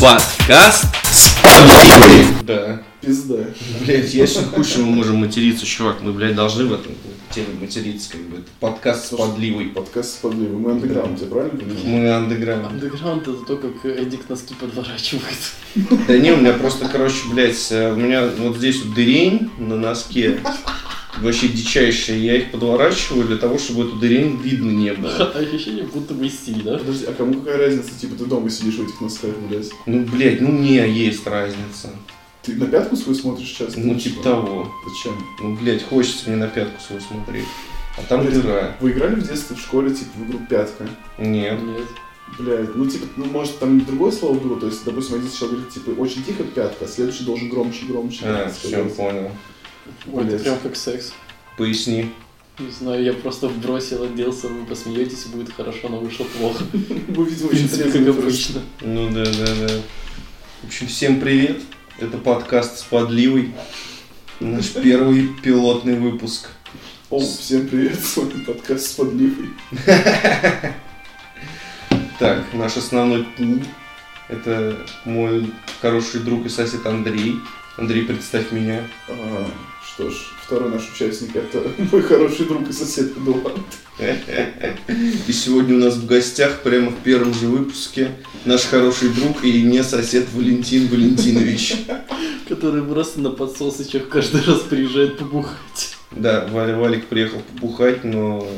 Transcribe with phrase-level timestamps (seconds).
[0.00, 2.26] Подкаст Сподливый.
[2.44, 2.80] Да.
[3.00, 3.46] Пизда.
[3.84, 5.96] Блять, сейчас хуже мы можем материться, чувак.
[6.02, 6.92] Мы, блядь, должны в этом
[7.34, 8.36] теме материться, как бы.
[8.36, 9.66] Это подкаст с подливой.
[9.66, 10.56] Подкаст сподливый.
[10.56, 11.84] Мы андеграунд, я правильно понимаю?
[11.84, 12.66] Мы андеграунд.
[12.66, 15.24] Андеграунд это то, как Эдик носки подворачивает.
[16.06, 19.74] Да не, у меня просто, короче, блядь, э, у меня вот здесь вот дырень на
[19.74, 20.38] носке.
[21.22, 22.18] Вообще дичайшая.
[22.18, 25.10] Я их подворачиваю для того, чтобы эту дырень видно не было.
[25.34, 26.78] Ощущение, будто бы стиль, да?
[26.78, 27.90] Подожди, а кому какая разница?
[27.98, 29.70] Типа ты дома сидишь в этих носках, блядь.
[29.86, 31.90] Ну, блядь, ну мне есть разница.
[32.42, 33.80] Ты на пятку свою смотришь часто?
[33.80, 34.72] Ну, типа того.
[34.88, 35.18] Зачем?
[35.42, 37.44] Ну, блядь, хочется мне на пятку свою смотреть.
[37.96, 38.76] А там Блин, дыра.
[38.80, 40.88] Вы играли в детстве в школе, типа, в игру пятка?
[41.18, 41.60] Нет.
[41.62, 41.88] Нет.
[42.38, 45.70] Блядь, ну типа, ну может там другое слово было, то есть, допустим, один сначала говорит,
[45.70, 48.20] типа, очень тихо пятка, а следующий должен громче, громче.
[48.24, 49.30] А, все, понял.
[50.12, 51.12] Ой, это прям как секс.
[51.56, 52.10] Поясни.
[52.58, 56.64] Не знаю, я просто бросил, оделся, вы посмеетесь, и будет хорошо, но вышло плохо.
[56.72, 58.62] Вы, видимо, В очень как обычно.
[58.80, 59.68] Ну да, да, да.
[60.62, 61.60] В общем, всем привет.
[62.00, 63.54] Это подкаст с подливой.
[64.40, 66.48] Наш первый пилотный выпуск.
[67.10, 69.50] О, всем привет, с вами подкаст с подливой.
[72.18, 73.60] Так, наш основной пул.
[74.28, 77.36] Это мой хороший друг и сосед Андрей.
[77.76, 78.82] Андрей, представь меня.
[79.98, 81.60] Что ж, второй наш участник это
[81.90, 83.58] мой хороший друг и сосед Эдуард.
[83.98, 88.12] И сегодня у нас в гостях, прямо в первом же выпуске,
[88.44, 91.78] наш хороший друг и не сосед Валентин Валентинович.
[92.48, 95.96] Который просто на подсосочках каждый раз приезжает побухать.
[96.12, 98.48] Да, Валя Валик приехал побухать, но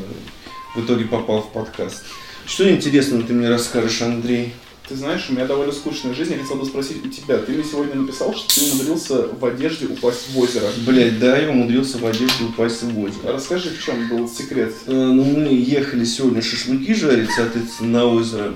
[0.77, 2.05] в итоге попал в подкаст.
[2.44, 4.52] Что интересного ты мне расскажешь, Андрей?
[4.91, 6.33] Ты знаешь, у меня довольно скучная жизнь.
[6.33, 7.38] Я хотел бы спросить у тебя.
[7.38, 10.66] Ты мне сегодня написал, что ты умудрился в одежде упасть в озеро.
[10.84, 13.33] Блять, да, я умудрился в одежде упасть в озеро.
[13.33, 14.74] Расскажи, в чем был секрет.
[14.88, 18.55] Э, Ну, мы ехали сегодня шашлыки жарить, соответственно, на озеро.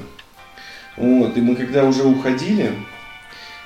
[0.96, 2.72] Вот, и мы когда уже уходили,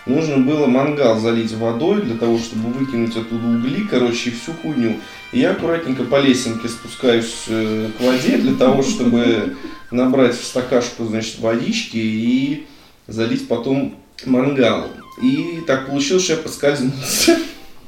[0.04, 5.00] нужно было мангал залить водой для того, чтобы выкинуть оттуда угли, короче, и всю хуйню.
[5.32, 9.56] И я аккуратненько по лесенке спускаюсь э, к воде для того, чтобы
[9.90, 12.66] набрать в стакашку, значит, водички и
[13.06, 14.88] залить потом мангал.
[15.22, 17.38] И так получилось, что я поскользнулся.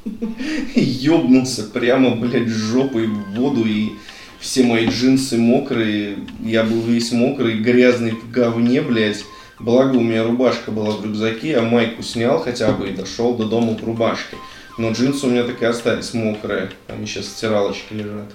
[0.75, 3.91] Ёбнулся прямо, блядь, жопой в воду и
[4.39, 9.23] все мои джинсы мокрые, я был весь мокрый, грязный в говне, блядь.
[9.59, 13.45] Благо у меня рубашка была в рюкзаке, я майку снял хотя бы и дошел до
[13.45, 14.35] дома в рубашке.
[14.79, 18.31] Но джинсы у меня так и остались мокрые, они сейчас в стиралочке лежат.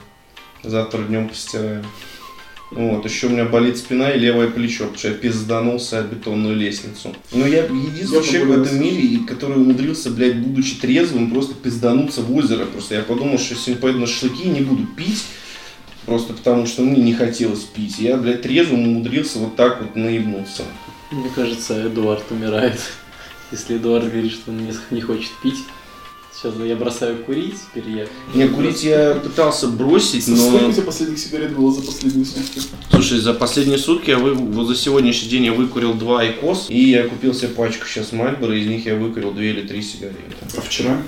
[0.62, 1.84] Завтра днем постираем.
[2.70, 6.56] Вот, еще у меня болит спина и левое плечо, потому что я пизданулся о бетонную
[6.56, 7.14] лестницу.
[7.32, 12.22] Но я единственный Я человек в этом мире, который умудрился, блядь, будучи трезвым, просто пиздануться
[12.22, 12.66] в озеро.
[12.66, 15.24] Просто я подумал, что сегодня пойду на шашлыки и не буду пить,
[16.06, 18.00] просто потому что мне не хотелось пить.
[18.00, 20.64] Я, блядь, трезвым умудрился вот так вот наебнуться.
[21.12, 22.80] Мне кажется, Эдуард умирает.
[23.52, 25.58] Если Эдуард говорит, что он не хочет пить.
[26.36, 28.06] Сейчас я бросаю курить, теперь я...
[28.34, 30.68] Не, курить я пытался бросить, Сколько но...
[30.68, 32.60] у тебя последних сигарет было за последние сутки?
[32.90, 34.34] Слушай, за последние сутки я вы...
[34.34, 38.54] вот за сегодняшний день я выкурил два айкос, и я купил себе пачку сейчас Мальборо,
[38.54, 40.20] из них я выкурил две или три сигареты.
[40.54, 41.02] А вчера?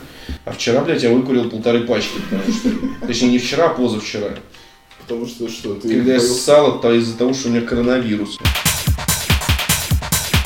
[0.47, 3.07] А вчера, блядь, я выкурил полторы пачки, потому что...
[3.07, 4.31] Точнее, не вчера, а позавчера.
[5.01, 8.39] Потому что что, ты Когда я ссал, то из-за того, что у меня коронавирус.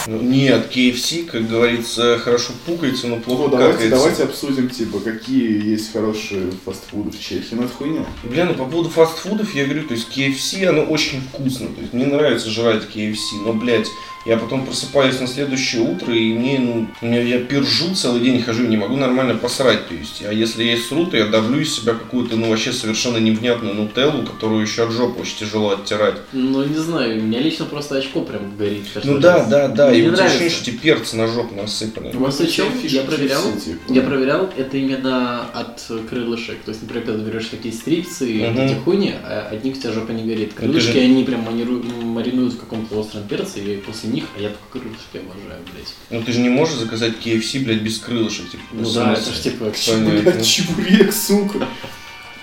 [0.06, 3.96] Ну, Нет, KFC, как говорится, хорошо пукается, но плохо Ну, давайте, какается.
[3.96, 7.54] давайте обсудим, типа, какие есть хорошие фастфуды в Чехии.
[7.54, 8.04] Ну, это хуйня.
[8.24, 11.68] Бля, ну по поводу фастфудов я говорю, то есть KFC, оно очень вкусно.
[11.68, 13.86] То есть мне нравится жрать KFC, но, блядь,
[14.25, 18.41] я потом просыпаюсь на следующее утро, и мне, ну, у меня, я пержу целый день,
[18.43, 19.88] хожу, не могу нормально посрать.
[19.88, 23.16] То есть, а если я сру, то я давлю из себя какую-то, ну, вообще совершенно
[23.19, 26.16] невнятную нутеллу, которую еще от жопы очень тяжело оттирать.
[26.33, 28.84] Ну, не знаю, у меня лично просто очко прям горит.
[29.05, 29.49] Ну да, раз.
[29.49, 32.15] да, да, Мне и вот ощущение, что тебе перцы на жопу насыпали.
[32.15, 33.93] У вас Ну, фишки я проверял, типа.
[33.93, 36.59] Я проверял, это именно от крылышек.
[36.65, 38.60] То есть, например, когда ты берешь такие стрипсы и Мгм.
[38.60, 40.50] эти хуйни, а от них у тебя жопа не горит.
[40.54, 44.48] ты Крылышки, же- они прям маринуют в каком-то остром перце, и после них, а я
[44.50, 45.94] только крылышки обожаю, блядь.
[46.10, 48.50] Ну ты же не можешь заказать KFC, блядь, без крылышек.
[48.50, 49.72] Типа, Ну да, это ж типа...
[49.98, 51.66] Блядь, чебурек, сука.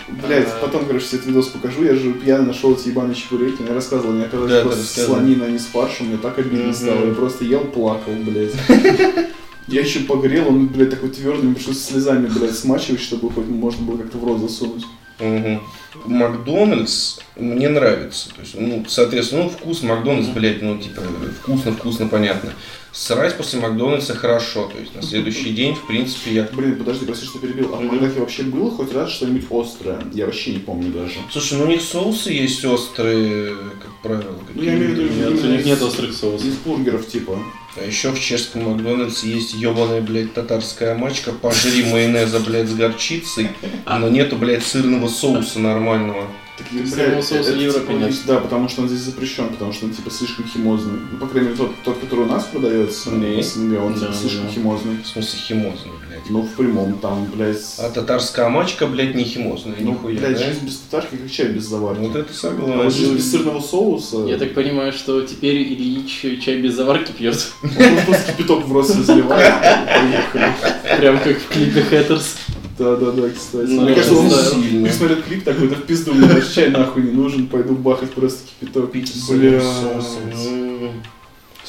[0.08, 0.60] Блять, А.
[0.62, 1.84] потом, короче, себе этот видос покажу.
[1.84, 3.62] Я же пьяно нашел эти ебаные чебуреки.
[3.68, 6.08] Я рассказывал, мне оказалось Да, просто слонина, а не с фаршем.
[6.08, 7.06] Мне так обидно стало.
[7.06, 8.54] Я просто ел, плакал, блядь.
[9.68, 13.86] Я еще погрел, он, блядь, такой твердый, мне пришлось слезами, блядь, смачивать, чтобы хоть можно
[13.86, 14.84] было как-то в рот засунуть.
[15.20, 15.62] Мгм.
[16.06, 18.30] Макдональдс мне нравится.
[18.30, 21.02] То есть, ну, соответственно, ну, вкус Макдональдс, блядь, ну, типа,
[21.42, 22.54] вкусно, вкусно, понятно.
[22.92, 24.68] Срать после Макдональдса хорошо.
[24.68, 27.74] То есть на следующий день, в принципе, я Блин, подожди, прости, что перебил.
[27.74, 27.84] А в.
[27.84, 30.02] Макдаке вообще было хоть раз что-нибудь острое?
[30.14, 31.16] Я вообще не помню даже.
[31.32, 34.36] Слушай, ну у них соусы есть острые, как правило.
[34.56, 35.14] Ну, я имею в виду.
[35.14, 36.48] Нет, у них нет острых соусов.
[36.48, 37.38] Из бургеров, типа.
[37.80, 43.50] А еще в чешском Макдональдсе есть ебаная, блядь, татарская мачка, пожри майонеза, блядь, с горчицей,
[43.88, 46.28] но нету, блядь, сырного соуса нормального.
[46.58, 48.16] Так, Сырного блядь, соуса в Европе типа, нет.
[48.26, 51.00] Да, потому что он здесь запрещен, потому что он типа слишком химозный.
[51.12, 53.42] Ну, по крайней мере, тот, тот который у нас продается Не.
[53.42, 54.98] в СНГ, он типа слишком химозный.
[55.02, 56.30] В смысле химозный, блядь.
[56.30, 57.58] Ну, в прямом, там, блядь...
[57.80, 60.44] А татарская мачка, блядь, не химозная, ну, нихуя, блядь, да?
[60.46, 62.02] жизнь без татарки, как чай без заварки.
[62.02, 63.16] Вот это А вот жизнь согласен.
[63.16, 64.18] без сырного соуса...
[64.28, 67.52] Я так понимаю, что теперь Ильич чай без заварки пьет.
[67.64, 69.54] Он просто кипяток в рот разливает.
[69.62, 71.00] Поехали.
[71.00, 72.36] Прям как в клипе Хэттерс.
[72.78, 73.72] Да-да-да, кстати.
[73.72, 74.30] Ну, Мне я кажется, он.
[74.32, 74.88] Сильно.
[74.88, 78.40] посмотрит клип такой, да в пизду, мне даже чай нахуй не нужен, пойду бахать просто
[78.48, 78.92] кипяток.
[78.94, 79.62] Пить Бля.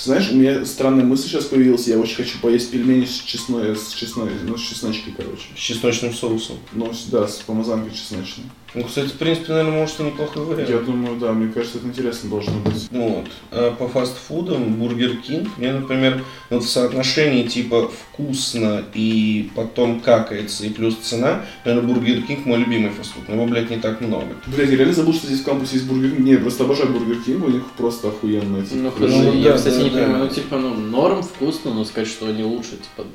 [0.02, 3.92] Знаешь, у меня странная мысль сейчас появилась, я очень хочу поесть пельмени с честной, с
[3.92, 5.48] честной, ну, с чесночкой, короче.
[5.54, 6.56] С чесночным соусом.
[6.72, 8.44] Ну, да, с помазанкой чесночной.
[8.74, 10.70] Ну, кстати, в принципе, наверное, может и неплохой вариант.
[10.70, 12.88] Я думаю, да, мне кажется, это интересно должно быть.
[12.90, 13.26] Вот.
[13.50, 20.66] А по фастфудам Burger King, мне, например, вот в соотношении типа вкусно и потом какается
[20.66, 24.36] и плюс цена, наверное, Burger King мой любимый фастфуд, но его, блядь, не так много.
[24.46, 26.20] Блядь, я реально забыл, что здесь в кампусе есть Burger King.
[26.20, 28.62] Не, я просто обожаю Burger King, у них просто охуенная.
[28.62, 29.96] типа, Ну, Ну, я, да, кстати, да, не да.
[29.98, 33.06] понимаю, ну, типа, ну, норм, вкусно, но сказать, что они лучше, типа,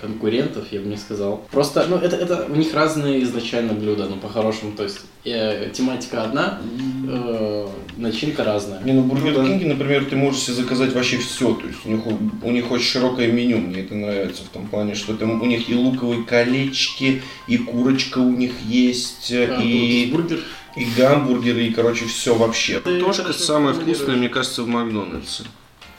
[0.00, 1.46] конкурентов, я бы не сказал.
[1.50, 6.24] Просто, ну, это, это у них разные изначально блюда, ну, по-хорошему, то есть, э, тематика
[6.24, 6.60] одна,
[7.08, 8.82] э, начинка разная.
[8.82, 9.46] Не, ну Бургер Ну.
[9.46, 12.00] Кинге, например, ты можешь себе заказать вообще все, то есть у них,
[12.42, 15.68] у них очень широкое меню, мне это нравится в том плане, что там у них
[15.68, 20.08] и луковые колечки, и курочка у них есть, А, и...
[20.10, 20.40] вот бургер.
[20.74, 22.80] И гамбургеры, и, короче, все вообще.
[22.80, 25.44] Картошка самая вкусная, мне кажется, в Макдональдсе.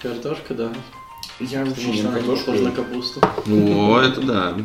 [0.01, 0.73] Картошка, да.
[1.39, 2.45] Я вообще не картошку.
[2.45, 3.21] похожа на капусту.
[3.45, 4.57] Ну, это да.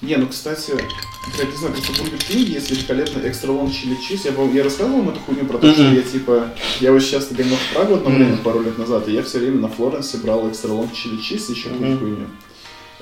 [0.00, 3.96] Не, ну, кстати, я не знаю, просто Burger King е есть великолепный extra long chili
[3.96, 4.24] cheese.
[4.26, 6.50] Я, я рассказывал вам эту хуйню про то, что я, типа,
[6.80, 9.58] я вот сейчас гонял в Прагу одно время, пару лет назад, и я все время
[9.60, 11.98] на Флоренсе брал extra long chili cheese и еще какую-то Мгм.
[11.98, 12.26] хуйню.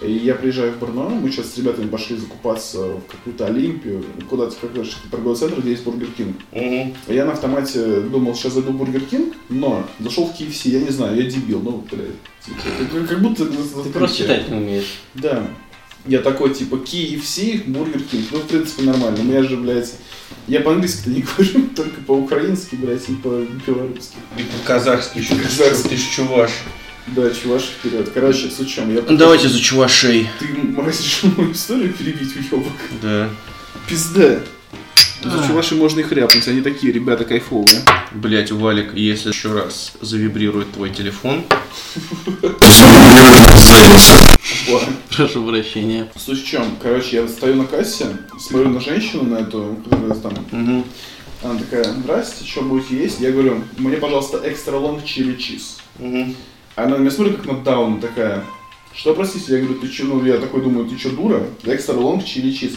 [0.02, 4.52] И я приезжаю в Брно, мы сейчас с ребятами пошли закупаться в какую-то Олимпию, куда-то
[4.54, 6.36] в какой-то торговый центр, где есть Burger King.
[6.52, 10.80] А Я на автомате думал, сейчас зайду в Burger King, но зашел в KFC, я
[10.80, 12.08] не знаю, я дебил, ну, блядь.
[12.44, 13.46] типа, как- будто...
[13.46, 14.98] Ты просто читать не умеешь.
[15.14, 15.46] Да.
[16.06, 18.26] Я такой, типа, KFC, Burger King.
[18.32, 19.18] Ну, в принципе, нормально.
[19.20, 19.94] У меня же, блядь,
[20.46, 24.16] я по-английски-то не говорю, только по-украински, блядь, и по-белорусски.
[24.38, 25.36] И по-казахски еще.
[25.36, 25.90] Казахский.
[25.90, 26.50] Ты ж чуваш.
[27.08, 28.10] Да, чуваш, вперед.
[28.12, 28.92] Короче, с учем.
[28.94, 30.28] Я Давайте за чувашей.
[30.40, 32.72] Ты мразь, решил мою историю перебить, уебок.
[33.00, 33.30] Да.
[33.88, 34.40] Пизда.
[35.22, 35.46] За А.
[35.46, 37.82] чуваши можно их ряпнуть, они такие, ребята, кайфовые.
[38.12, 41.44] Блять, Валик, если еще раз завибрирует твой телефон.
[45.16, 46.08] Прошу прощения.
[46.16, 46.76] Суть в чем?
[46.82, 48.06] Короче, я стою на кассе,
[48.38, 50.34] смотрю на женщину, на эту, которая там.
[51.42, 53.20] Она такая, здрасте, что будете есть?
[53.20, 55.78] Я говорю, мне, пожалуйста, extra long chili cheese.
[55.98, 56.34] Мгм.
[56.76, 58.44] Она на меня смотрит как на даун, такая,
[58.96, 59.52] что, простите?
[59.52, 61.46] Я говорю, ты что, ну, я такой думаю, ты что, дура?
[61.64, 62.72] Extra long chili cheese.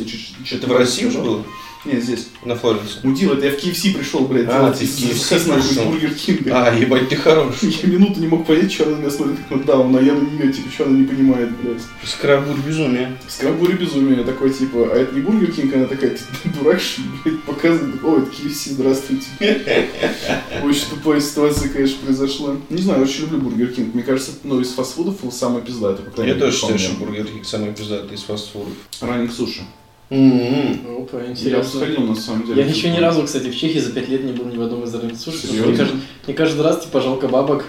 [0.51, 1.44] Это в России уже было?
[1.86, 2.27] Нет, здесь.
[2.44, 3.00] На Флоренсе.
[3.04, 5.86] Мудила, это я в KFC пришел, блядь, А, делать ты из- KFC из- пришел.
[5.86, 6.66] Burger King а.
[6.68, 7.56] А, ебать, ты хорош.
[7.62, 10.13] Я минуту не мог понять, что она на меня смотрит как на даун, а я
[10.13, 11.81] на нее, типа, что она не понимает, блядь.
[12.04, 13.18] Скрабур безумие.
[13.30, 16.10] Скрабури безумие, такой, типа, а это не Burger King, она такая,
[16.44, 19.27] ты дурак, что блядь, показывает, о, это KFC, здравствуйте.
[20.63, 22.57] Очень тупая ситуация, конечно, произошла.
[22.69, 23.94] Не знаю, очень люблю Burger King.
[23.94, 26.84] Мне кажется, ну, из фастфудов самый пиздатый, Я тоже считаю, мне.
[26.84, 28.74] что Burger King самый пиздатый из фастфудов.
[29.01, 29.62] Ранник суши.
[30.10, 31.04] Мгм.
[31.04, 31.63] Опа, Я интересно.
[31.63, 32.63] сходил, на самом деле.
[32.63, 34.84] Я еще ни разу, кстати, в Чехии за пять лет не был ни в одном
[34.84, 35.48] из ранних суши.
[35.51, 37.66] Мне каждый, мне каждый раз, типа, жалко бабок.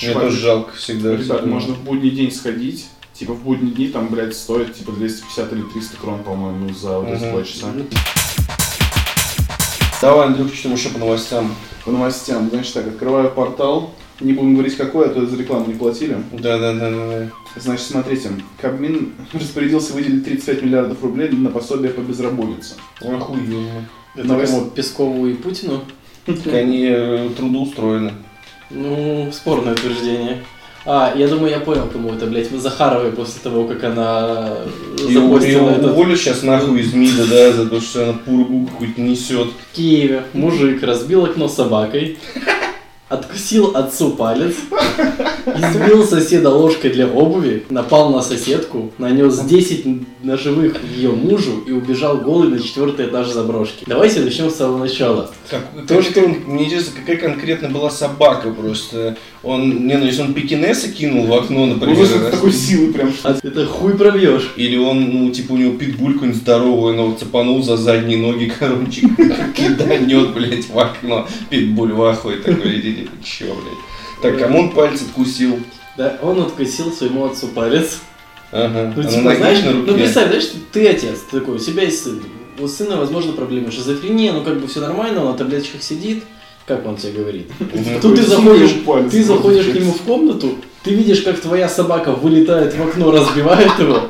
[0.00, 1.16] Мне Чувак, тоже жалко всегда.
[1.16, 2.86] Ребят, можно в будний день сходить.
[3.14, 7.08] Типа в будние дни там, блядь, стоит типа 250 или 300 крон, по-моему, за вот
[7.08, 7.66] эти два часа.
[10.00, 11.54] Давай, Андрюх, что там еще по новостям?
[11.84, 13.94] По новостям, значит так, открываю портал.
[14.22, 16.16] Не будем говорить какой, а то за рекламу не платили.
[16.32, 17.28] Да-да-да-да.
[17.56, 22.74] Значит, смотрите, Кабмин распорядился выделить 35 миллиардов рублей на пособие по безработице.
[23.00, 23.86] Охуенно.
[24.14, 25.82] Это Новость- кому, Пескову и Путину?
[26.26, 28.12] Так они э, трудоустроены.
[28.70, 30.38] Ну, спорное утверждение.
[30.84, 34.56] А, я думаю, я понял, кому это, блядь, Захаровой после того, как она
[34.96, 35.92] И запостила ее этот...
[35.92, 39.48] уволят сейчас нахуй из МИДа, да, за то, что она пургу какую-то несет.
[39.48, 42.18] В Киеве мужик разбил окно собакой,
[43.12, 44.54] откусил отцу палец,
[45.46, 49.84] избил соседа ложкой для обуви, напал на соседку, нанес 10
[50.22, 53.84] ножевых ее мужу и убежал голый на четвертый этаж заброшки.
[53.86, 55.30] Давайте начнем с самого начала.
[55.50, 59.16] Как, То, как что- он- мне интересно, какая конкретно была собака просто.
[59.42, 63.12] Он, не, ну если он пекинеса кинул в окно, например, просто раз- такой силы прям,
[63.12, 63.28] что...
[63.30, 64.52] А это хуй пробьешь.
[64.56, 69.02] или он, ну, типа, у него питбуль какой-нибудь здоровый, но цепанул за задние ноги, короче,
[69.56, 71.26] киданет, блядь, в окно.
[71.50, 74.22] Питбуль в ахуе такой, иди, чё, блядь.
[74.22, 75.58] Так, кому он палец откусил?
[75.96, 78.00] Да, он откусил своему отцу палец.
[78.50, 78.92] Ага.
[78.94, 79.90] Ну, типа, знаешь, на руке?
[79.90, 82.22] ну представь, знаешь, ты отец, ты такой, у себя есть сын.
[82.58, 86.24] У сына, возможно, проблемы шизофрения, ну как бы все нормально, он на таблеточках сидит.
[86.66, 87.50] Как он тебе говорит?
[88.00, 88.70] Тут ты заходишь,
[89.10, 93.78] ты заходишь к нему в комнату, ты видишь, как твоя собака вылетает в окно, разбивает
[93.80, 94.02] его,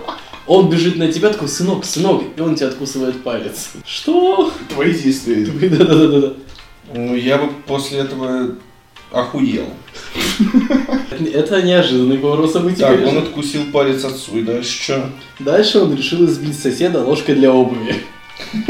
[0.47, 3.71] он бежит на тебя, такой, сынок, сынок, и он тебе откусывает палец.
[3.87, 4.53] Что?
[4.69, 5.47] Твои действия.
[5.69, 6.35] Да-да-да-да.
[6.93, 8.57] Ну, я бы после этого
[9.13, 9.67] охуел.
[11.33, 13.19] Это неожиданный поворот событий, Так, конечно.
[13.19, 15.11] он откусил палец отцу, и дальше что?
[15.39, 17.97] Дальше он решил избить соседа ложкой для обуви.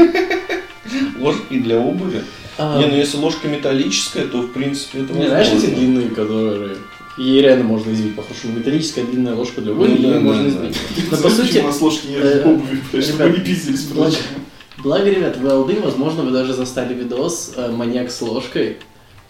[1.19, 2.21] Ложки для обуви?
[2.57, 5.75] А, Не, ну если ложка металлическая, то в принципе это Не, знаешь эти возможно.
[5.77, 6.77] длинные, которые...
[7.17, 8.57] Ей реально можно избить, по-хорошему.
[8.57, 10.49] Металлическая длинная ложка для обуви, Ну да, ей да, можно да.
[10.49, 10.77] избить.
[10.95, 13.87] Ты Но по сути, у нас ложки не э, обуви, блядь, чтобы ребят, они пиздились
[14.83, 18.77] благо, ребят, в LD, возможно, вы даже застали видос э, «Маньяк с ложкой»,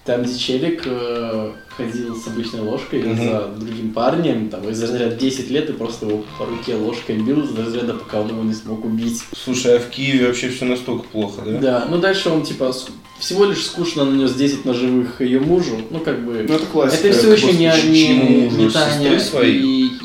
[0.05, 3.17] там, где челик э, ходил с обычной ложкой Мгм.
[3.23, 7.43] за другим парнем, там, из разряда 10 лет, и просто его по руке ложкой бил,
[7.43, 9.23] из разряда, пока он его не смог убить.
[9.35, 11.59] Слушай, а в Киеве вообще все настолько плохо, да?
[11.59, 12.73] Да, ну дальше он, типа,
[13.19, 16.45] всего лишь скучно нанес 10 ножевых ее мужу, ну, как бы...
[16.47, 17.07] Ну это классика.
[17.07, 19.57] Это все еще не, не, не Таня своей?
[19.59, 20.02] и, и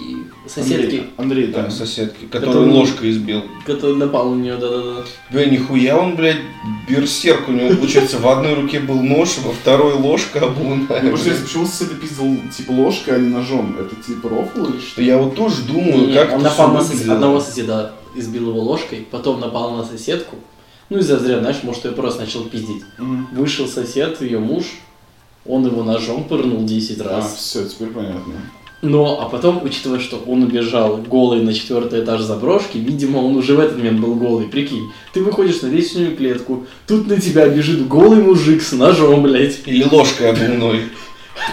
[0.50, 1.70] соседки, Андрей, Андрей, Да, да.
[1.70, 3.42] соседки, Который- ложкой избил.
[3.66, 5.04] который напал на нее, да-да-да.
[5.30, 6.38] Бля, нихуя он, блядь,
[6.88, 11.02] берсерк у него, получается, в одной руке был нож, во второй ложка обувная.
[11.02, 13.76] Ну, почему соседа пиздил типа ложкой, а не ножом?
[13.78, 15.02] Это типа рофл или что?
[15.02, 17.14] Я вот тоже думаю, как он напал на сос- выглядело.
[17.14, 20.36] одного соседа, избил его ложкой, потом напал на соседку.
[20.90, 22.82] Ну, из-за зря, знаешь, может, ее просто начал пиздить.
[23.32, 24.64] Вышел сосед, ее муж,
[25.44, 27.34] он его ножом пырнул 10 А, раз.
[27.36, 28.34] все, теперь понятно.
[28.80, 33.54] Но, а потом, учитывая, что он убежал голый на четвертый этаж заброшки, видимо, он уже
[33.56, 34.46] в этот момент был голый.
[34.46, 39.60] Прикинь, ты выходишь на лестничную клетку, тут на тебя бежит голый мужик с ножом, блядь.
[39.66, 40.82] Или ложкой обувной.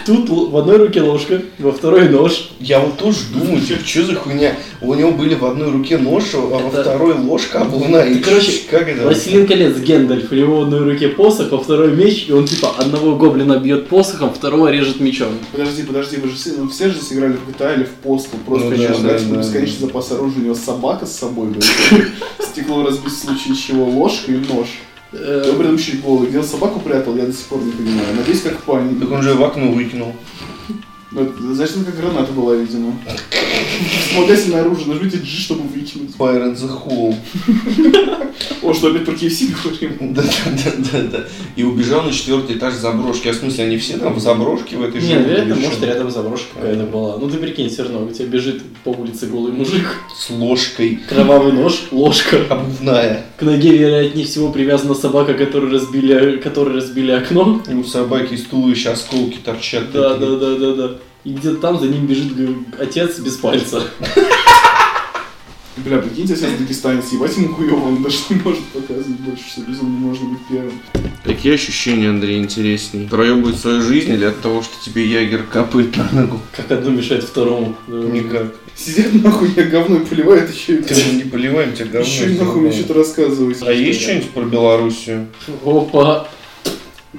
[0.04, 2.50] Тут в одной руке ложка, во второй нож.
[2.60, 4.54] Я вот тоже думаю, типа, что за хуйня?
[4.80, 8.04] У него были в одной руке нож, а во Это- второй ложка обувная.
[8.06, 9.02] И Ты, короче, как это?
[9.02, 12.74] Властелин колец Гендальф, у него в одной руке посох, во второй меч, и он типа
[12.78, 15.28] одного гоблина бьет посохом, второго режет мечом.
[15.52, 18.36] Подожди, подожди, вы же все, ну, все же сыграли в GTA или в Postal.
[18.46, 19.86] Просто, Ну да, да, да, да, бесконечный да.
[19.86, 21.48] запас оружия, у него собака с собой.
[22.40, 24.68] Стекло разбить в случае чего, ложка и нож.
[25.12, 26.28] Еще и голый.
[26.28, 28.16] Где он собаку прятал, я до сих пор не понимаю.
[28.16, 28.98] Надеюсь, как пани.
[28.98, 30.14] Так он же в окно выкинул.
[31.12, 31.32] Ну, это
[31.84, 32.98] как граната была, видимо.
[34.08, 36.10] Вспомогательное оружие, нажмите G, чтобы выкинуть.
[36.18, 37.14] Fire in the hole.
[38.62, 39.96] О, что опять про KFC говорим?
[40.14, 41.24] Да, да, да, да.
[41.56, 43.28] И убежал на четвертый этаж заброшки.
[43.28, 45.82] А в смысле, они все там в заброшке в этой Не, жили наверное, или может
[45.84, 47.18] рядом заброшка какая-то была.
[47.18, 49.86] Ну ты прикинь, все равно, у тебя бежит по улице голый мужик,
[50.16, 51.00] С ложкой.
[51.08, 52.38] кровавый нож, ложка.
[52.48, 53.26] Обувная.
[53.36, 57.62] К ноге, вероятнее всего, привязана собака, которую разбили, которой разбили окно.
[57.68, 59.92] И у собаки из туловища осколки торчат.
[59.92, 60.95] Да, да, да, да, да.
[61.26, 62.34] И где-то там за ним бежит
[62.78, 63.82] отец без пальца.
[65.78, 69.98] Бля, прикиньте, сейчас дагестанец, ебать ему хуёво, он даже не может показывать больше, что безумно
[69.98, 70.80] можно быть первым.
[71.24, 73.08] Какие ощущения, Андрей, интереснее?
[73.08, 76.40] Проебывать свою жизнь или от того, что тебе ягер капает на ногу?
[76.56, 77.74] Как одно мешает второму.
[77.88, 78.54] Никак.
[78.76, 82.08] Сидят нахуй, я говно поливает еще и Ты не поливаем тебя говно.
[82.08, 83.58] Еще и нахуй мне что-то рассказывать.
[83.62, 85.26] А есть что-нибудь про Белоруссию?
[85.64, 86.28] Опа.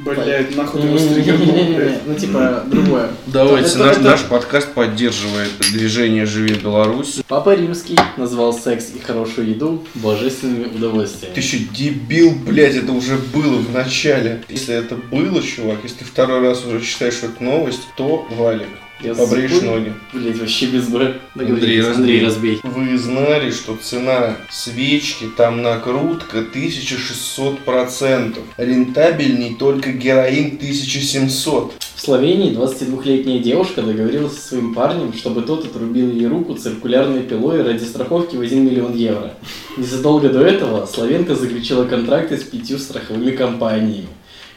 [0.06, 2.06] Блять, нахуй ты его стригернул, блядь.
[2.06, 3.10] Ну, типа, другое.
[3.28, 7.22] Давайте, наш, наш подкаст поддерживает движение «Живи Беларусь».
[7.28, 11.34] Папа Римский назвал секс и хорошую еду божественными удовольствиями.
[11.34, 14.44] Ты еще дебил, блядь, это уже было в начале.
[14.50, 18.68] Если это было, чувак, если ты второй раз уже считаешь что это новость, то валик.
[19.04, 19.74] Я Побреешь забыл.
[19.76, 19.94] ноги.
[20.12, 21.20] Блять, вообще без Б.
[21.36, 21.86] Андрей, Договорились.
[21.86, 21.96] разбей.
[21.96, 22.60] Андрей, разбей.
[22.64, 28.38] Вы знали, что цена свечки, там накрутка 1600%.
[28.58, 31.74] Рентабельней только героин 1700.
[31.96, 37.64] В Словении 22-летняя девушка договорилась со своим парнем, чтобы тот отрубил ей руку циркулярной пилой
[37.64, 39.34] ради страховки в 1 миллион евро.
[39.78, 44.08] Незадолго до этого Словенка заключила контракты с пятью страховыми компаниями.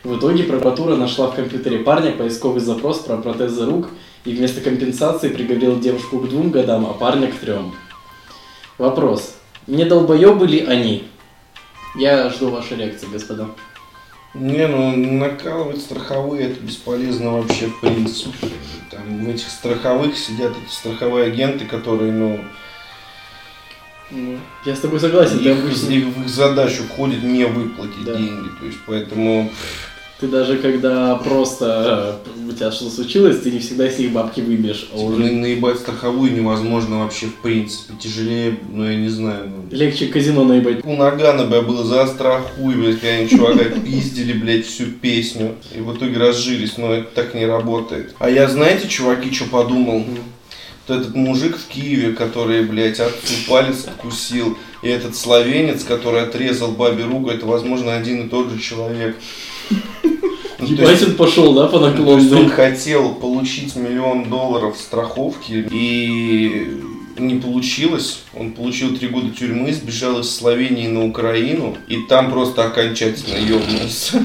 [0.02, 3.88] В итоге прокуратура нашла в компьютере парня поисковый запрос про протезы рук
[4.24, 7.74] и вместо компенсации приговорила девушку к двум годам, а парня к трем.
[8.78, 9.36] Вопрос.
[9.66, 11.08] Не долбоебы ли они?
[11.96, 13.48] Я жду вашей реакции, господа.
[14.34, 18.48] Не, ну накалывать страховые это бесполезно вообще в принципе.
[18.90, 22.40] Там в этих страховых сидят эти страховые агенты, которые, ну,
[24.12, 25.86] Ну, Я с тобой согласен, их, обычно...
[25.86, 28.16] в их задачу входит не выплатить Да.
[28.16, 28.48] деньги.
[28.58, 29.50] То есть поэтому
[30.20, 34.40] Ты даже когда просто э, у тебя что-то случилось, ты не всегда с них бабки
[34.40, 37.94] выбьешь, а типа, уже на- наебать страховую невозможно вообще в принципе.
[37.98, 39.48] Тяжелее, ну я не знаю.
[39.48, 39.74] ну.
[39.74, 40.84] легче казино наебать.
[40.84, 45.54] У Нагана, бля, было застрахуй, блядь, когда они чувака пиздили, блядь, всю песню.
[45.74, 48.14] И в итоге разжились, но это так не работает.
[48.18, 50.04] А я, знаете, чуваки, что подумал?
[50.86, 56.72] Вот этот мужик в Киеве, который, блядь, отцу палец откусил, и этот словенец, который отрезал
[56.72, 59.16] бабе руку, это, возможно, один и тот же человек.
[60.58, 66.82] Ну, Ебать, пошел, да, по то есть он хотел получить миллион долларов страховки и
[67.18, 68.22] не получилось.
[68.34, 74.22] Он получил три года тюрьмы, сбежал из Словении на Украину и там просто окончательно ёбнулся.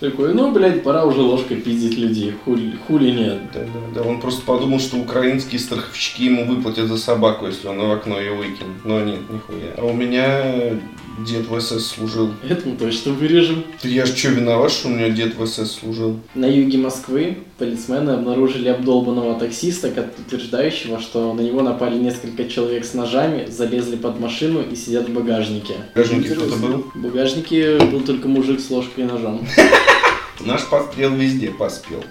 [0.00, 2.34] Такой, ну, блядь, пора уже ложкой пиздить людей.
[2.44, 3.38] Хули, хули нет.
[3.54, 4.02] Да, да, да.
[4.02, 8.34] Он просто подумал, что украинские страховщики ему выплатят за собаку, если он в окно ее
[8.34, 8.84] выкинет.
[8.84, 9.72] Но нет, нихуя.
[9.78, 10.78] А у меня
[11.18, 12.30] дед в СС служил.
[12.48, 13.64] Это мы точно вырежем.
[13.82, 16.20] Я же что, виноват, что у меня дед в СС служил?
[16.34, 22.84] На юге Москвы полицмены обнаружили обдолбанного таксиста, как- утверждающего, что на него напали несколько человек
[22.84, 25.74] с ножами, залезли под машину и сидят в багажнике.
[25.94, 26.86] В багажнике кто-то был?
[26.94, 29.46] В багажнике был только мужик с ложкой и ножом.
[30.40, 32.04] Наш поспел везде, поспел.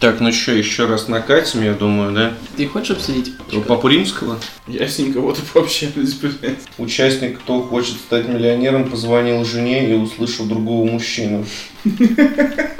[0.00, 2.34] Так, ну что, еще раз накатим, я думаю, да?
[2.56, 3.32] Ты хочешь обсудить?
[3.66, 4.38] Папу Римского?
[4.68, 6.58] Ясненько, вот и пообщались, блядь.
[6.78, 11.44] Участник, кто хочет стать миллионером, позвонил жене и услышал другого мужчину.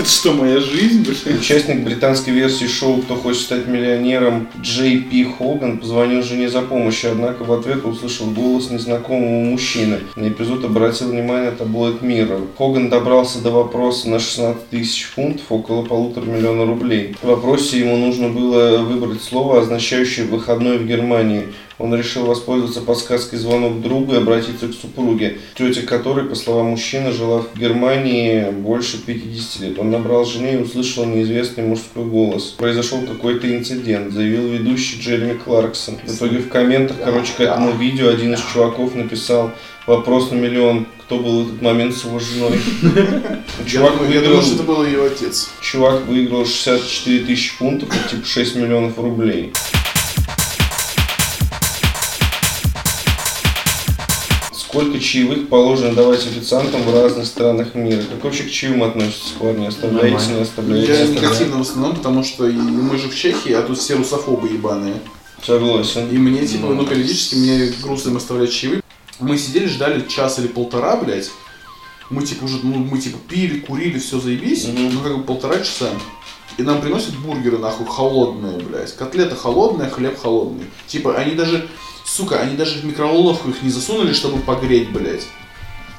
[0.04, 1.40] Что, моя жизнь, блядь?
[1.40, 7.12] Участник британской версии шоу «Кто хочет стать миллионером» Джей Пи Хоган позвонил жене за помощью,
[7.12, 9.98] однако в ответ услышал голос незнакомого мужчины.
[10.16, 12.40] На эпизод обратил внимание таблоид Мира.
[12.56, 17.16] Хоган добрался до вопроса на 16 тысяч фунтов, около полутора миллиона рублей.
[17.20, 21.48] В вопросе ему нужно было выбрать слово, означающее «выходной в Германии».
[21.80, 27.10] Он решил воспользоваться подсказкой звонок другу и обратиться к супруге, тетя которой, по словам мужчины,
[27.10, 29.78] жила в Германии больше 50 лет.
[29.78, 32.54] Он набрал жене и услышал неизвестный мужской голос.
[32.58, 35.96] Произошел какой-то инцидент, заявил ведущий Джереми Кларксон.
[36.06, 39.52] В итоге в комментах, короче, к этому видео один из чуваков написал
[39.86, 42.60] вопрос на миллион, кто был в этот момент с его женой.
[42.82, 45.50] Я Чувак я выиграл, думаю, что это был ее отец.
[45.60, 49.52] чувак выиграл 64 тысячи фунтов, типа 6 миллионов рублей.
[54.70, 58.02] Сколько чаевых положено давать официантам в разных странах мира?
[58.08, 59.66] Как вообще к чаевым относитесь, парни?
[59.66, 60.36] Оставляете, Нормально.
[60.36, 60.92] не оставляете?
[60.92, 64.48] Я негативно в основном, потому что и мы же в Чехии, а тут все русофобы
[64.48, 64.94] ебаные.
[65.44, 66.08] Согласен.
[66.10, 68.80] И мне, типа, ну, периодически мне грустно им оставлять чаевые.
[69.18, 71.32] Мы сидели, ждали час или полтора, блядь.
[72.08, 74.68] Мы, типа, уже, ну, мы, типа, пили, курили, все заебись.
[74.68, 74.94] Мгм.
[74.94, 75.88] Ну, как бы полтора часа.
[76.58, 78.94] И нам приносят бургеры, нахуй, холодные, блядь.
[78.94, 80.66] Котлета холодная, хлеб холодный.
[80.86, 81.68] Типа, они даже,
[82.10, 85.26] сука, они даже в микроволновку их не засунули, чтобы погреть, блядь.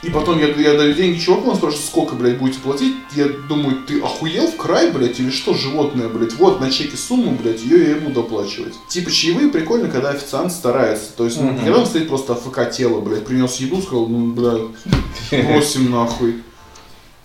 [0.03, 2.95] И потом я, я даю деньги чуваку, он спрашивает, сколько, блядь, будете платить?
[3.15, 6.33] Я думаю, ты охуел в край, блядь, или что, животное, блядь?
[6.33, 8.73] Вот, на чеке сумму, блядь, ее я и буду оплачивать.
[8.89, 11.11] Типа, чаевые прикольно, когда официант старается.
[11.15, 11.59] То есть, ну, Мгм.
[11.59, 16.41] когда он стоит просто АФК тело, блядь, принес еду, сказал, ну, блядь, просим нахуй.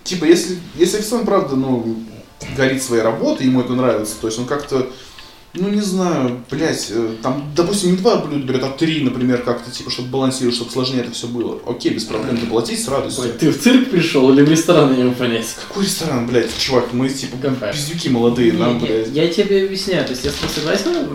[0.03, 1.95] Типа, если, если официант, правда, ну,
[2.55, 4.87] горит своей работой, ему это нравится, то есть он как-то,
[5.53, 9.71] ну, не знаю, блядь, э, там, допустим, не два блюда берет, а три, например, как-то,
[9.71, 11.59] типа, чтобы балансировать, чтобы сложнее это все было.
[11.65, 13.23] Окей, без проблем, доплатить с радостью.
[13.23, 15.47] Ой, ты в цирк пришел или в ресторан, я не понять?
[15.67, 17.71] Какой ресторан, блядь, чувак, мы, типа, Кафе.
[17.71, 19.09] пиздюки молодые, нам, Не, не, блядь.
[19.09, 21.07] Я тебе объясняю, то есть я согласен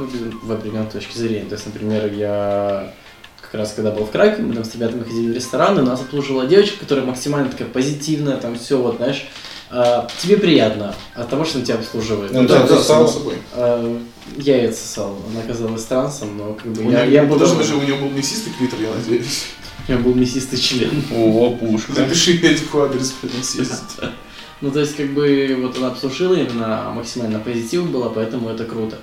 [0.42, 1.44] в, определенной точке зрения.
[1.44, 2.92] То есть, например, я
[3.40, 6.00] как раз когда был в Кракове, мы там с ребятами ходили в ресторан, и нас
[6.00, 9.28] обслуживала девочка, которая максимально такая позитивная, там все вот, знаешь,
[10.20, 12.32] тебе приятно от того, что она тебя обслуживает.
[12.32, 13.08] Ну Да, да, да, само сосал.
[13.08, 13.34] собой.
[13.54, 14.00] А,
[14.36, 17.62] я ее отсосал, она оказалась трансом, но как бы У я, него- я, был, Подожди,
[17.64, 19.44] же у него был мясистый клитор, я надеюсь.
[19.88, 21.02] у меня был мясистый член.
[21.14, 21.92] О, пушка.
[21.94, 23.78] Запиши Эдику адрес, блядь, он съездит.
[24.60, 28.96] Ну, то есть, как бы, вот она обслужила, именно максимально позитив была, поэтому это круто.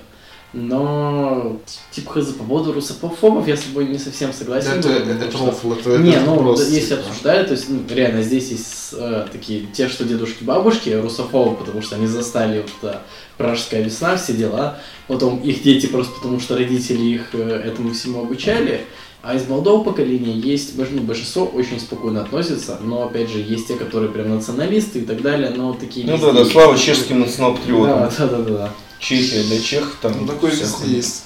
[0.52, 1.60] Но,
[1.92, 4.72] типа, по поводу русофобов я с тобой не совсем согласен.
[4.72, 7.00] Это, это, это рофл, это, Не, это ну, просто, если типа.
[7.00, 11.82] обсуждают, то есть, ну, реально, здесь есть э, такие, те, что дедушки, бабушки, русофобы, потому
[11.82, 13.02] что они застали вот это
[13.36, 14.78] пражская весна, все дела.
[15.06, 18.86] Потом их дети просто потому, что родители их э, этому всему обучали.
[19.22, 23.76] А из молодого поколения есть, ну, большинство очень спокойно относится, но, опять же, есть те,
[23.76, 26.06] которые прям националисты и так далее, но такие...
[26.06, 26.52] Ну везде да, да, есть.
[26.52, 27.98] слава чешским национал-патриотам.
[27.98, 28.72] Да, да, да, да, да.
[29.00, 30.12] Чехия для чехов там.
[30.20, 31.24] Ну, такое вся везде есть.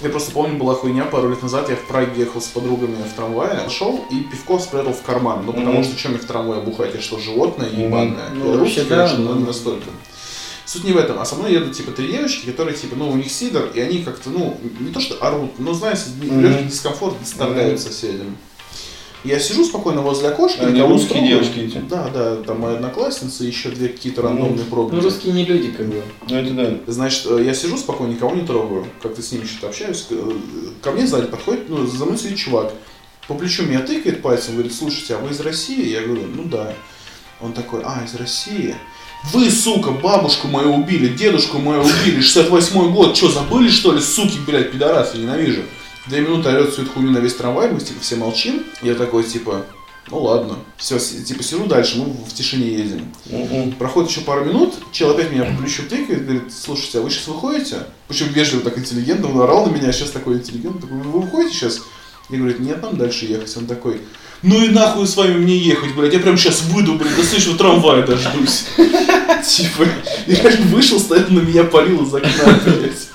[0.00, 3.14] Я просто помню, была хуйня пару лет назад, я в Праге ехал с подругами в
[3.14, 5.44] трамвае, шел и пивко спрятал в карман.
[5.46, 5.84] Ну, потому Мгм.
[5.84, 8.30] что что мне в трамвае бухать, я что, животное ебаное?
[8.34, 9.84] Ну, я вообще, да, конечно, но но- не настолько.
[10.64, 13.16] Суть не в этом, а со мной едут, типа, три девочки, которые, типа, ну, у
[13.16, 16.40] них сидор, и они как-то, ну, не то что орут, но, знаешь, Мгм.
[16.40, 17.90] легкий дискомфорт доставляют Мгм.
[17.90, 18.36] соседям.
[19.24, 20.62] Я сижу спокойно возле окошка.
[20.66, 21.28] Они никого не русские трогаю.
[21.28, 21.78] девочки эти?
[21.88, 24.96] Да, да, там моя одноклассница и еще две какие-то Ну, рандомные пробы.
[24.96, 26.02] Ну, русские не люди, как бы.
[26.28, 26.92] Ну это да.
[26.92, 28.86] Значит, э, я сижу спокойно, никого не трогаю.
[29.00, 30.06] Как-то с ними что-то общаюсь.
[30.10, 30.32] Э,
[30.82, 32.72] Ко мне сзади подходит, ну, за мной сидит чувак.
[33.28, 35.88] По плечу меня тыкает пальцем, говорит, слушайте, а вы из России?
[35.88, 36.74] Я говорю, ну да.
[37.40, 38.74] Он такой, а, из России.
[39.32, 44.38] Вы, сука, бабушку мою убили, дедушку мою убили, 68-й год, что, забыли, что ли, суки,
[44.44, 45.62] блядь, пидорасы, ненавижу.
[46.06, 48.64] Две минуты орет всю эту хуйню на весь трамвай, мы, типа, все молчим.
[48.82, 49.64] Я такой, типа,
[50.10, 50.58] ну ладно.
[50.76, 53.14] Все, типа, сижу дальше, мы в тишине едем.
[53.26, 53.72] Мгм.
[53.72, 57.28] Проходит еще пару минут, чел опять меня по плечу тыкает, говорит, слушайте, а вы сейчас
[57.28, 57.86] выходите?
[58.08, 61.80] Причем вежливо так интеллигентно, он орал на меня, сейчас такой интеллигентный, такой, вы выходите сейчас?
[62.30, 63.56] Я говорю, нет, нам дальше ехать.
[63.56, 64.00] Он такой,
[64.42, 67.56] ну и нахуй с вами мне ехать, блядь, я прям сейчас выйду, блядь, до следующего
[67.56, 68.64] трамвая дождусь.
[68.76, 69.86] Типа,
[70.26, 73.11] реально вышел, стоял на меня, палил из окна, блядь.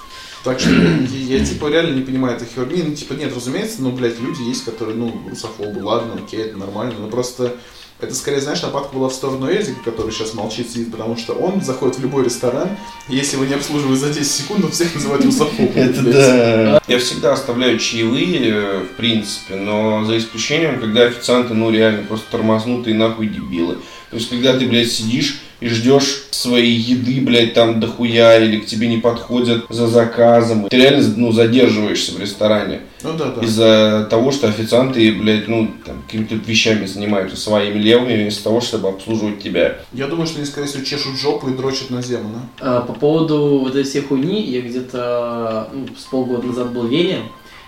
[0.47, 2.81] Так что я, я, типа реально не понимаю этой херни.
[2.81, 6.93] Ну, типа, нет, разумеется, ну, блядь, люди есть, которые, ну, русофобы, ладно, окей, это нормально,
[6.99, 7.57] но просто
[7.99, 11.61] это скорее, знаешь, нападка была в сторону Эдика, который сейчас молчит, сидит, потому что он
[11.61, 12.69] заходит в любой ресторан,
[13.09, 15.71] и если его не обслуживают за 10 секунд, он всех называет русофобом.
[15.75, 16.13] Это блядь.
[16.13, 16.81] да.
[16.87, 22.31] Я всегда оставляю чаевые, э, в принципе, но за исключением, когда официанты, ну, реально просто
[22.31, 23.79] тормознутые нахуй дебилы.
[24.11, 28.65] То есть, когда ты, блядь, сидишь и ждешь своей еды, блядь, там дохуя, или к
[28.65, 30.69] тебе не подходят за заказом.
[30.69, 32.81] Ты реально, ну, задерживаешься в ресторане.
[33.03, 33.41] Ну да, да.
[33.41, 38.89] Из-за того, что официанты, блядь, ну, там, какими-то вещами занимаются своими левыми, вместо того, чтобы
[38.89, 39.79] обслуживать тебя.
[39.93, 42.77] Я думаю, что они, скорее всего, чешут жопу и дрочат на землю, да?
[42.77, 46.91] А, По поводу вот этой всей хуйни, я где-то ну, с полгода назад был в
[46.91, 47.19] Вене,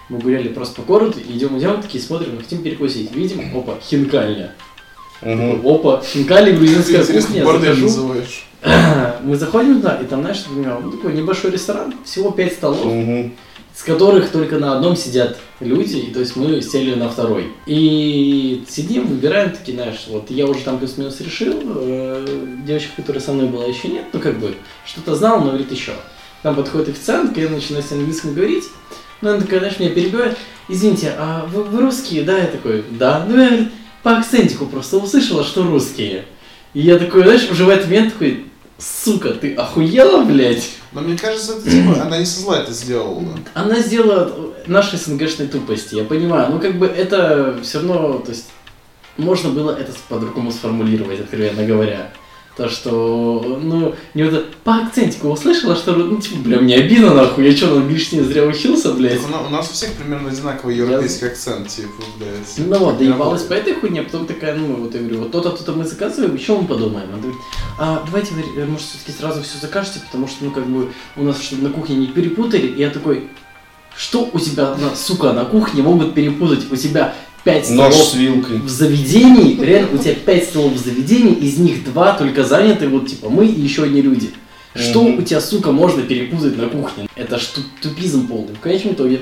[0.10, 4.54] мы гуляли просто по городу, идем, идем, такие смотрим, хотим перекусить, видим, опа, хинкальня.
[5.22, 5.66] Мгм.
[5.66, 7.86] Опа, хинкали, грузинская кухня, бордель захожу.
[7.86, 8.46] называешь.
[9.24, 13.34] Мы заходим туда, и там, знаешь, например, ну, такой небольшой ресторан, всего пять столов, Мгм.
[13.76, 17.48] с которых только на одном сидят люди, и то есть мы сели на второй.
[17.66, 22.26] И сидим, выбираем такие, знаешь, вот я уже там плюс-минус решил, э,
[22.66, 24.54] девочка, которая со мной была, еще нет, ну как бы,
[24.86, 25.92] что-то знала, но говорит еще.
[26.44, 28.64] Там подходит официантка, я начинаю с английском говорить,
[29.22, 30.38] ну она такая, знаешь, меня перебивает,
[30.70, 32.38] извините, а вы, вы русские, да?
[32.38, 33.26] Я такой, да.
[33.28, 33.70] Ну я говорит,
[34.04, 36.26] по акцентику просто услышала, что русские.
[36.74, 38.46] И я такой, знаешь, уже в этот момент такой,
[38.78, 40.70] сука, ты охуела, блядь?
[40.92, 43.24] Но мне кажется, это типа, она не со зла это сделала.
[43.54, 46.52] Она сделала нашей СНГшной тупости, я понимаю.
[46.52, 48.48] Ну, как бы это все равно, то есть,
[49.18, 52.12] можно было это по-другому сформулировать, откровенно говоря.
[52.60, 57.14] То, что, ну, не вот это, по акцентику услышала, что, ну, типа, бля, мне обидно,
[57.14, 59.14] нахуй, я что, на английский зря учился, блядь?
[59.22, 62.68] Так у на- у нас у всех примерно одинаковый европейский акцент, типа, блядь.
[62.68, 65.52] Ну вот, доебалась по этой хуйне, а потом такая, ну, вот я говорю, вот то-то,
[65.52, 67.08] то-то мы заказываем, еще мы подумаем.
[67.08, 67.40] Она говорит,
[67.80, 71.24] а давайте вы, э, может, все-таки сразу все закажете, потому что, ну, как бы, у
[71.24, 72.68] нас чтобы на кухне не перепутали.
[72.68, 73.30] И я такой,
[73.96, 76.70] что у тебя, на, сука, на кухне могут перепутать?
[76.70, 78.58] У тебя пять Нож столов с вилкой.
[78.58, 83.08] в заведении, реально, у тебя пять столов в заведении, из них два только заняты, вот,
[83.08, 84.30] типа, мы и еще одни люди.
[84.76, 85.20] Что Мгм.
[85.20, 87.08] у тебя, сука, можно перепутать на кухне?
[87.16, 88.54] Это ж ту- тупизм полный.
[88.54, 89.22] В конечном итоге,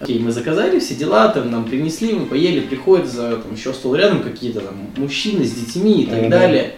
[0.00, 3.94] окей, мы заказали все дела, там нам принесли, мы поели, приходят за там, еще стол
[3.96, 6.30] рядом какие-то там мужчины с детьми и так Мгм.
[6.30, 6.74] далее.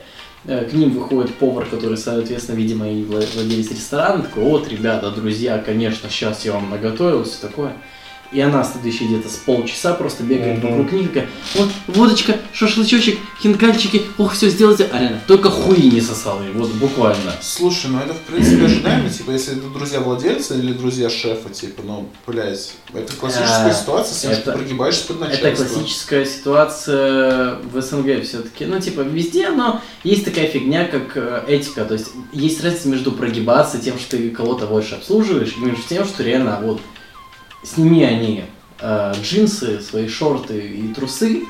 [0.47, 5.11] Э, К ним выходит повар, который, соответственно, видимо, и вла- владелец ресторана, такой, вот, ребята,
[5.11, 7.75] друзья, конечно, сейчас я вам наготовил, все такое.
[8.33, 10.69] И она следующие где-то с полчаса просто бегает Мгм.
[10.71, 14.89] вокруг них, такая, вот, водочка, шашлычочек, хинкальчики, ох, все сделайте.
[14.93, 17.33] А реально, только хуи не сосала, и вот буквально.
[17.41, 21.83] Слушай, ну это в принципе ожидаемо, типа, если это друзья владельца или друзья шефа, типа,
[21.85, 25.65] ну, блядь, это классическая А, ситуация, с тем, что это- прогибаешься под Это начальство.
[25.65, 28.65] классическая ситуация в СНГ все-таки.
[28.67, 31.85] Ну, типа, везде, но есть такая фигня, как э, этика.
[31.85, 36.05] То есть есть разница между прогибаться тем, что ты кого-то больше обслуживаешь, и между тем,
[36.05, 36.81] что реально вот
[37.63, 38.45] сними они
[38.81, 41.45] э, джинсы, свои шорты и трусы,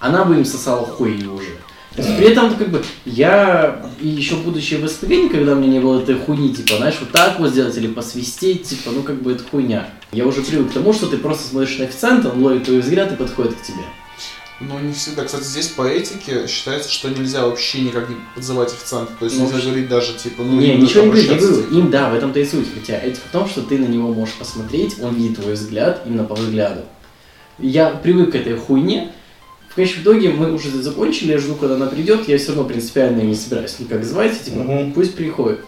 [0.00, 1.56] она бы им сосала хуй уже.
[1.94, 5.68] То есть, при этом, как бы, я, и еще будучи в СПГ, никогда у меня
[5.68, 9.20] не было этой хуйни, типа, знаешь, вот так вот сделать или посвистеть, типа, ну, как
[9.20, 9.88] бы, это хуйня.
[10.12, 13.10] Я уже привык к тому, что ты просто смотришь на официанта, он ловит твой взгляд
[13.10, 13.82] и подходит к тебе.
[14.60, 15.24] Ну, не всегда.
[15.24, 19.12] Кстати, здесь по этике считается, что нельзя вообще никак не подзывать официанта.
[19.18, 21.90] То есть Ну, нельзя говорить даже, типа, ну, не, ничего не я обращаться, говорю, им,
[21.90, 22.66] да, в этом-то и суть.
[22.74, 26.24] Хотя этика в том, что ты на него можешь посмотреть, он видит твой взгляд именно
[26.24, 26.82] по взгляду.
[27.58, 29.12] Я привык к этой хуйне.
[29.68, 33.20] В конечном итоге мы уже закончили, я жду, когда она придет, я все равно принципиально
[33.20, 34.92] не собираюсь никак звать, типа, Мгм.
[34.92, 35.60] пусть приходит.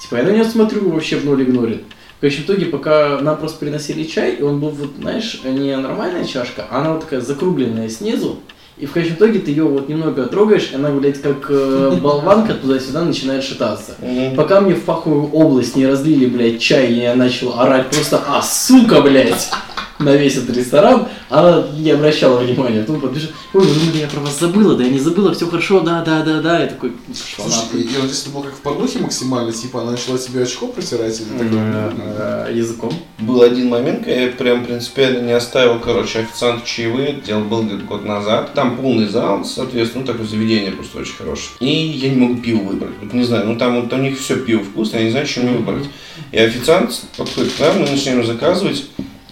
[0.00, 1.84] Типа, я на нее смотрю, вообще в ноль игнорит.
[2.18, 6.24] В конечном итоге, пока нам просто приносили чай, и он был, вот, знаешь, не нормальная
[6.24, 8.40] чашка, а она вот такая закругленная снизу,
[8.76, 12.54] и в конечном итоге ты ее вот немного трогаешь, и она, блядь, как э, болванка
[12.54, 13.92] туда-сюда начинает шататься.
[14.36, 18.42] Пока мне в паховую область не разлили, блядь, чай, и я начал орать просто, а,
[18.42, 19.50] сука, блядь!
[19.98, 22.80] На весь этот ресторан, она не обращала внимания.
[22.80, 26.02] Потом подбежала, ой, ну я про вас забыла, да я не забыла, все хорошо, да,
[26.04, 26.60] да, да, да.
[26.60, 27.80] Я такой, пошла Слушай, нахуй.
[27.80, 31.20] и, вот здесь это было как в порнухе максимально, типа она начала тебе очко протирать
[31.20, 31.92] или такое?
[32.18, 32.92] Э, Языком.
[33.18, 37.84] Был один момент, когда я прям принципиально не оставил, короче, официант чаевые, дело был где-то
[37.84, 38.54] год назад.
[38.54, 41.50] Там полный зал, соответственно, ну такое заведение просто очень хорошее.
[41.60, 42.92] И я не могу пиво выбрать.
[43.02, 45.40] Вот не знаю, ну там вот у них все пиво вкусное, я не знаю, что
[45.40, 45.84] мне выбрать.
[46.32, 48.86] И официант подходит к нам, мы начинаем заказывать.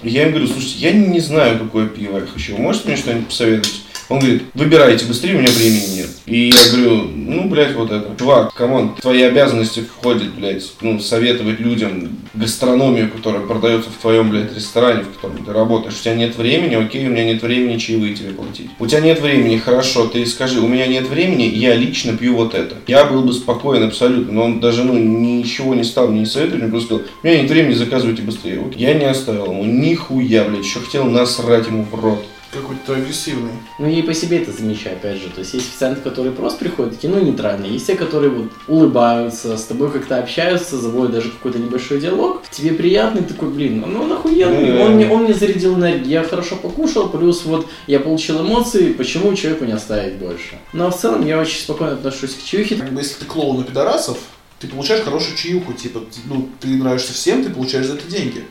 [0.09, 2.57] Я им говорю, слушайте, я не знаю, какое пиво я хочу.
[2.57, 3.83] Вы можете мне что-нибудь посоветовать?
[4.09, 6.11] Он говорит, выбирайте быстрее, у меня времени нет.
[6.27, 8.15] И я говорю, ну, блядь, вот это.
[8.19, 14.31] Чувак, come on, твои обязанности входит, блядь, ну, советовать людям гастрономию, которая продается в твоем,
[14.31, 15.95] блядь, ресторане, в котором ты работаешь.
[15.99, 18.71] У тебя нет времени, окей, у меня нет времени чаевые тебе платить.
[18.79, 22.55] У тебя нет времени, хорошо, ты скажи, у меня нет времени, я лично пью вот
[22.55, 22.77] это.
[22.87, 26.65] Я был бы спокоен абсолютно, но он даже, ну, ничего не стал мне не советовать,
[26.65, 28.61] он просто сказал, у меня нет времени, заказывайте быстрее.
[28.61, 32.25] Вот Я не оставил ему нихуя, блядь, еще хотел насрать ему в рот.
[32.57, 33.53] Какой-то агрессивный.
[33.79, 35.29] Ну, я и по себе это замечаю, опять же.
[35.29, 37.73] То есть есть официанты, которые просто приходят, такие, ну, нейтральные.
[37.73, 42.43] Есть те, которые вот улыбаются, с тобой как-то общаются, заводят даже какой-то небольшой диалог.
[42.51, 46.23] Тебе приятный, такой, блин, ну, он охуенный, Ну, он, мне, он мне зарядил энергию, я
[46.23, 50.59] хорошо покушал, плюс вот я получил эмоции, почему человеку не оставить больше?
[50.73, 52.77] Но в целом я очень спокойно отношусь к чаюхе.
[52.77, 54.19] Как бы если ты клоун у пидорасов,
[54.59, 58.45] ты получаешь хорошую чаюху, типа, ну, ты нравишься всем, ты получаешь за это деньги.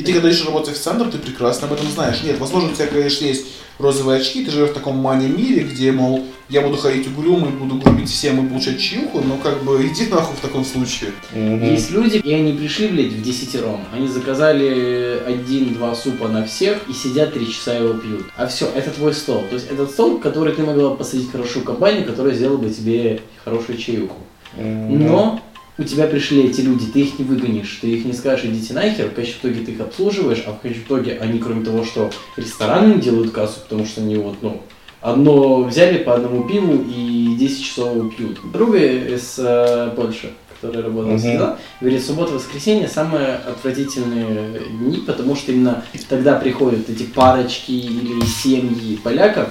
[0.00, 2.22] И ты, когда идешь работать официантом, ты прекрасно об этом знаешь.
[2.22, 6.24] Нет, возможно, у тебя, конечно, есть розовые очки, ты живешь в таком мане-мире, где, мол,
[6.48, 10.36] я буду ходить угрюмый, буду грубить всем и получать чаюху, но как бы иди нахуй
[10.36, 11.10] в таком случае.
[11.34, 13.80] Есть люди, и они пришли, блядь, в десятером.
[13.92, 18.24] Они заказали один-два супа на всех и сидят три часа его пьют.
[18.38, 19.44] А все, это твой стол.
[19.50, 23.76] То есть этот стол, который ты могла посадить хорошую компанию, которая сделала бы тебе хорошую
[23.76, 24.16] чаюху.
[24.56, 25.42] Но
[25.80, 29.08] у тебя пришли эти люди, ты их не выгонишь, ты их не скажешь, идите нахер,
[29.08, 33.00] в конечном итоге ты их обслуживаешь, а в конечном итоге они, кроме того, что рестораны
[33.00, 34.60] делают кассу, потому что они вот, ну,
[35.00, 38.40] одно взяли по одному пиву и 10 часов пьют.
[38.52, 41.18] Друга из э, Польши, который работал Мгм.
[41.18, 48.96] всегда, говорит, суббота-воскресенье самые отвратительные дни, потому что именно тогда приходят эти парочки или семьи
[49.02, 49.48] поляков,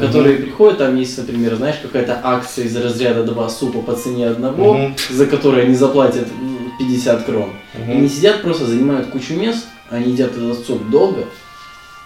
[0.00, 4.74] которые приходят, там есть, например, знаешь, какая-то акция из разряда два супа по цене одного,
[4.74, 4.96] Мгм.
[5.10, 7.50] за которые они заплатят м, 50 крон.
[7.74, 7.90] Мгм.
[7.98, 11.24] Они сидят, просто занимают кучу мест, они едят этот суп долго,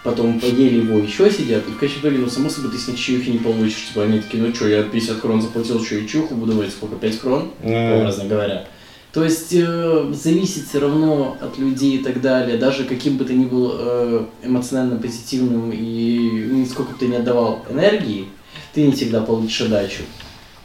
[0.03, 2.99] потом поели его, еще сидят, и в конечном итоге, ну, само собой, ты с них
[2.99, 3.87] чаюхи не получишь.
[3.89, 6.97] Типа, они такие, ну что, я 50 крон заплатил, что и чаюху буду давать, сколько,
[6.97, 7.51] 5 крон?
[7.63, 7.93] Мгм.
[8.01, 8.67] образно говоря.
[9.15, 13.35] То есть э, зависит все равно от людей и так далее, даже каким бы ты
[13.35, 18.27] ни был э, эмоционально позитивным и сколько бы ты не отдавал энергии,
[18.73, 20.03] ты не всегда получишь отдачу.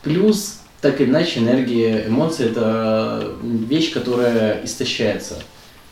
[0.02, 5.36] Плюс, так или иначе, энергия, эмоции это вещь, которая истощается.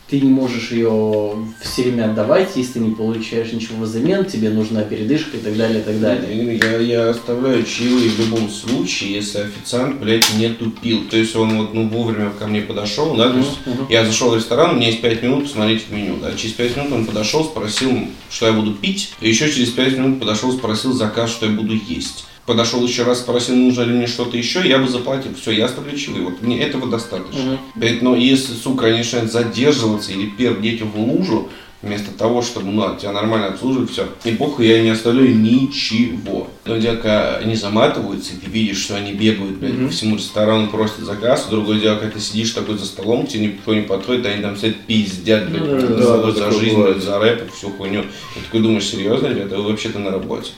[0.10, 4.84] Ты не можешь ее все время отдавать, если ты не получаешь ничего взамен, тебе нужна
[4.84, 6.56] передышка и так далее, и так далее.
[6.58, 11.10] Я, я оставляю чаевые в любом случае, если официант, блядь, не тупил.
[11.10, 13.88] То есть он вот, ну, вовремя ко мне подошел, да, то есть Мгм.
[13.90, 16.34] я зашел в ресторан, у меня есть 5 минут посмотреть в меню, да.
[16.38, 17.92] Через 5 минут он подошел, спросил,
[18.30, 21.74] что я буду пить, и еще через 5 минут подошел, спросил заказ, что я буду
[21.74, 22.24] есть.
[22.48, 25.34] Подошел еще раз, спросил, нужно ли мне что-то еще, я бы заплатил.
[25.36, 26.24] Все, я оставлю чаевые.
[26.28, 27.60] Вот мне этого достаточно.
[27.76, 31.50] Блядь, но если, сука, они начинают задерживаться или пердеть в лужу,
[31.82, 34.08] вместо того, чтобы, ну, тебя нормально обслуживать, все.
[34.24, 36.48] И похуй, я не оставляю ничего.
[36.66, 39.88] Но они заматываются, и ты видишь, что они бегают, блядь, Мгм.
[39.88, 41.48] по всему ресторану просят заказ.
[41.50, 44.78] Другое дело, когда ты сидишь такой за столом, тебе никто не подходит, они там сидят
[44.88, 46.96] пиздят, блядь, между да, собой да, за жизнь, бывает.
[46.96, 48.06] блядь, за рэп всю хуйню.
[48.38, 50.52] И такой думаешь, серьезно, ребята, вы вообще-то на работе.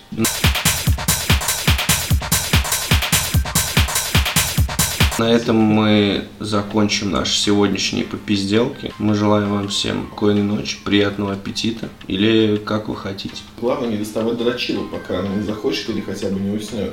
[5.19, 8.93] На этом мы закончим наши сегодняшние попизделки.
[8.99, 13.35] Мы желаем вам всем спокойной ночи, приятного аппетита или как вы хотите.
[13.59, 16.87] Главное не доставать дрочилу, пока она не захочет или хотя бы не уснет.